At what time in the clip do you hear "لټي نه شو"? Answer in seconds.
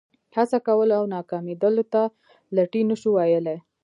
2.55-3.09